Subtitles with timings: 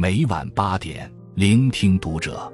[0.00, 2.50] 每晚八点，聆听读者。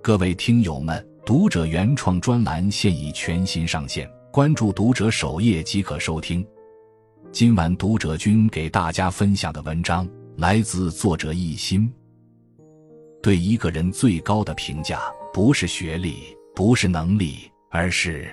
[0.00, 6.46] 各位听友们，读者原创专栏现已全新上线，关注读者首页即可收听。
[7.32, 11.92] 今晚读者君给大家分享的文章来自作者一心。
[13.20, 15.00] 对一个人最高的评价，
[15.32, 16.18] 不是学历，
[16.54, 18.30] 不是能力，而是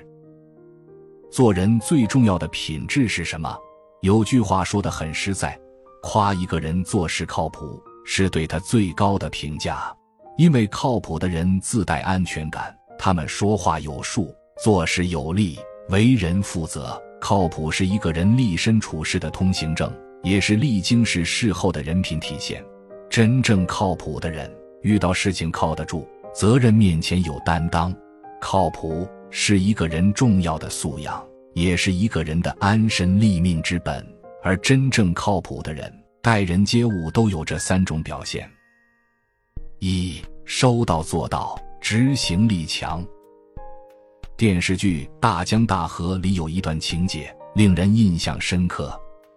[1.32, 3.58] 做人最重要的品质是什么？
[4.04, 5.60] 有句话说的很实在，
[6.04, 7.82] 夸一个人做事靠谱。
[8.10, 9.94] 是对他最高的评价，
[10.38, 17.00] 因为靠谱的人自带安全感，他们说话有数，做事有力，为人负责。
[17.20, 19.92] 靠谱是一个人立身处世的通行证，
[20.24, 22.64] 也是历经世事后的人品体现。
[23.10, 24.50] 真正靠谱的人，
[24.84, 27.94] 遇到事情靠得住，责任面前有担当。
[28.40, 31.22] 靠谱是一个人重要的素养，
[31.54, 34.06] 也是一个人的安身立命之本。
[34.44, 35.92] 而真正靠谱的人。
[36.28, 38.52] 待人接物都有这三种表现：
[39.80, 43.02] 一收到做到，执行力强。
[44.36, 48.94] 电视剧《大江大河》里有一段情节令人印象深刻。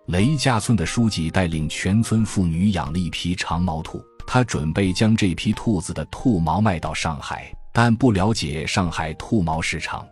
[0.06, 10.04] 雷家村的书记带领全村妇女养了一批长毛兔，他准备将这批兔子的兔毛卖到上海，但不了解上海兔毛市场，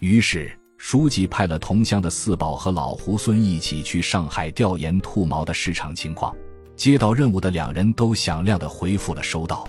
[0.00, 0.54] 于是。
[0.78, 6.34] 书记派了同乡的四宝和老猢狲一起去上海调研兔毛的市场情况。
[6.76, 9.66] 接到任务的两人都响亮地回复了“收到”。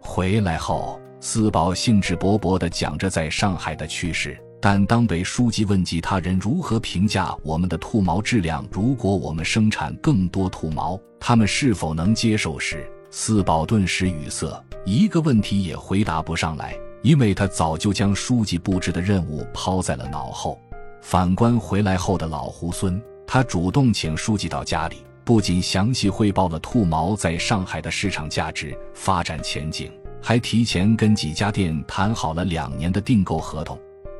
[0.00, 16.76] 回来后，四宝兴致勃勃地讲着在上海的趣事，但当被书记问及他人如何评价我们的兔毛质量，如果我们生产更多兔毛，他们是否能接受时，四宝顿时语塞，一个问题也回答不上来。
[17.02, 20.58] 因为他早就将书记布置的任务抛在了脑后。
[21.00, 29.90] 反观回来后的老猢狲，他主动请书记到家里，不仅详细汇报了兔毛在上海的市场价值、发展前景，
[30.22, 33.76] 还提前跟几家店谈好了两年的订购合同。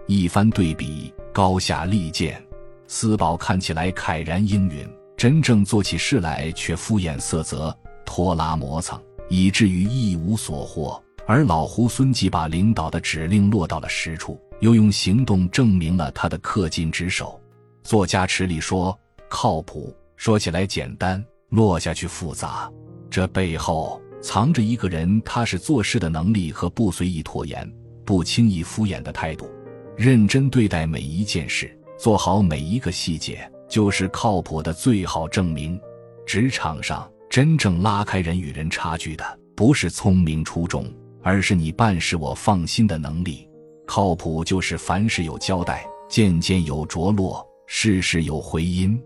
[0.09, 2.45] 一番对比，高下立见。
[2.89, 4.85] 四宝看起来慨然应允，
[5.17, 7.75] 真正做起事来却敷衍塞责、
[8.05, 11.01] 拖拉磨蹭，以至于一无所获。
[11.33, 17.41] 而老猢狲既把领导的指令落到了实处，又用行动证明了他的恪尽职守。
[17.83, 18.95] 作家池里说
[19.31, 22.71] ：“靠谱说起来简单，落下去复杂。
[23.09, 27.67] 这背后藏着一个人踏实做事的能力和不随意拖延、
[28.05, 29.51] 不轻易敷衍的态度。
[29.97, 35.81] 认真对待每一件事，做好每一个细节，就是靠谱的最好证明。
[36.27, 39.25] 职场上真正拉开人与人差距的，
[39.57, 40.87] 不是聪明出众。”
[41.23, 43.49] 而是你办事我放心的能力，
[43.87, 49.01] 靠谱就是凡事有交代，件件有着落，事事有回音。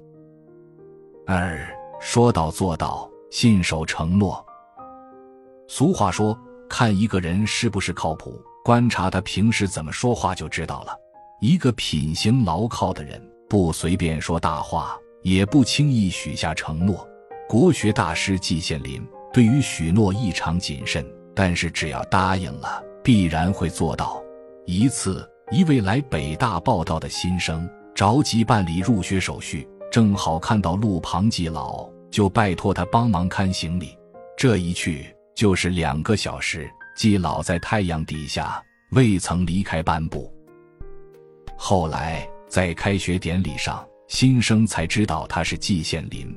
[1.27, 1.69] 二
[2.01, 4.45] 说到做到，信守承诺。
[5.69, 6.39] 俗话说，
[6.69, 10.97] 看一个人是不是靠谱，观察他平时怎么说话就知道了。
[11.41, 17.07] 一个品行牢靠的人，不随便说大话，也不轻易许下承诺。
[17.49, 21.05] 国学大师季羡林对于许诺异常谨慎。
[21.37, 24.23] 但是只要答应了，必然会做到。
[24.65, 33.97] 一次，一位来北大报道的新生着急办理入学手续，正好看到路旁季老，就拜托他帮忙看行李。
[34.35, 36.67] 这一去就是两个小时，
[36.97, 38.61] 季老在太阳底下
[38.93, 40.33] 未曾离开半步。
[41.55, 46.35] 后来在开学典礼上，新生才知道他是季羡林。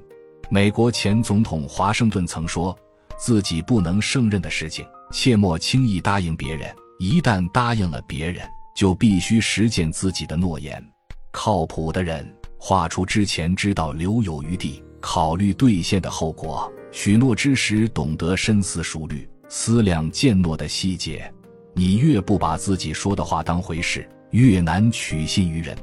[0.49, 2.77] 美国前总统华盛顿曾说。
[3.19, 6.73] 自己不能胜任的事情，切莫轻易答应别人。
[6.97, 10.83] 一旦答应了别人，就必须实践自己的诺言。
[11.31, 16.71] 靠谱的人，画出之前知道留有余地，考虑兑现的后果。
[16.91, 21.31] 许诺之时，懂得深思熟虑，思量践诺的细节。
[21.73, 25.77] 你越不把自己说的话当回事，越难取信于人。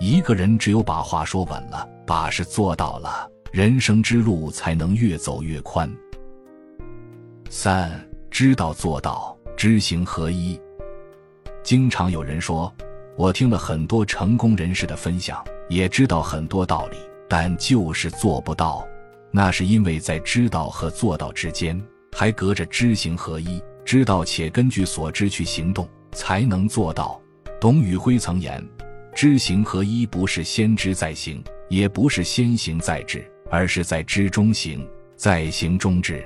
[0.00, 5.90] 一个人只有把话说稳了，把事做到了，人生之路才能越走越宽。
[7.50, 7.90] 三
[8.30, 10.60] 知道做到，知行合一。
[11.62, 12.72] 经常有人说，
[13.16, 18.86] 我听了很多成功人士的分享，也知道很多道理，但就是做不到。
[19.30, 23.62] 那是因为在知道和做到之间，还隔着知行合一。
[23.82, 27.18] 知道且根据所知去行动，才能做到。
[27.58, 28.62] 董宇辉曾言
[29.16, 34.86] ：“知行合一不是先知再行，也不是先行再知，而是在知中行，
[35.16, 36.22] 在行中知。”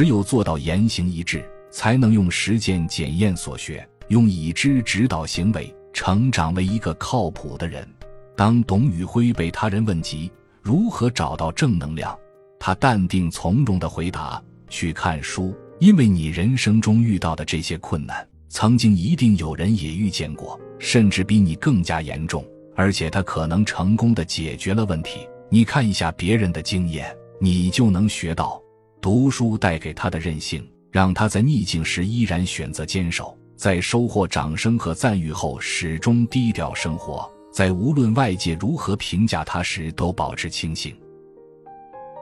[0.00, 7.86] 只有做到言行一致，才能用实践检验所学，用已知指导行为，成长为一个靠谱的人。
[8.34, 10.32] 当董宇辉被他人问及
[10.62, 12.18] 如何找到正能量，
[12.58, 22.42] 他淡定从容地回答：“去看书，因为你人生中遇到的这些困难，曾经一定有人也遇见过，甚至比你更加严重，
[22.74, 25.28] 而且他可能成功的解决了问题。
[25.50, 28.58] 你看一下别人的经验，你就能学到。
[29.00, 40.94] 读书带给他的韧性，让他在逆境时依然选择坚守，在收获掌声和赞誉后始终低调生活，在无论外界如何评价他时都保持清醒。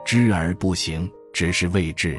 [0.05, 2.17] 知而不行，只是未知。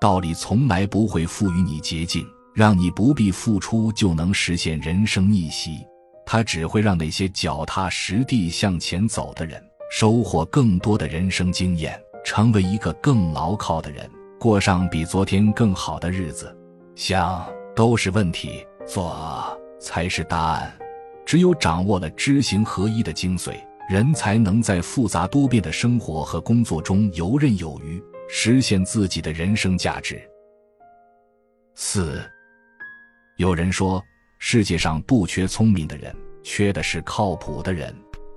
[0.00, 5.78] 道理从来不会赋予你捷径，让你不必付出就能实现人生逆袭。
[6.26, 9.62] 它只会让那些脚踏实地向前走的人，
[9.92, 12.00] 收获更多的人生经验。
[12.24, 14.08] 成为一个更牢靠的人，
[14.38, 16.56] 过上比昨天更好的日子。
[16.94, 20.72] 想都是问题，做才是答案。
[21.24, 23.54] 只有掌握了知行合一的精髓，
[23.88, 30.20] 人才能在复杂多变的生活和工作中游刃有余，实现自己的人生价值。
[31.74, 32.20] 四，
[33.36, 34.02] 有人说，
[34.38, 37.94] 世界上不缺聪明的人，缺的是靠谱的人。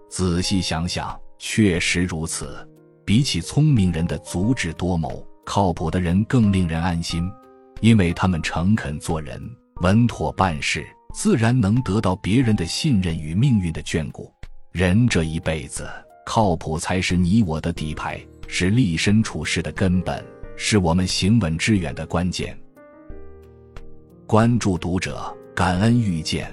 [0.09, 2.65] 仔细想想，确实如此。
[3.05, 7.29] 比起聪明人的足智多谋，靠谱的人更令人安心，
[7.81, 9.41] 因为他们诚恳做人，
[9.81, 14.31] 稳妥办事，自然能得到别人的信任与命运的眷顾。
[14.71, 15.89] 人这一辈子，
[16.25, 20.23] 靠谱才是你我的底牌，是立身处世的根本，
[20.55, 22.57] 是我们行稳致远的关键。
[24.25, 26.49] 关注读者，感恩遇见。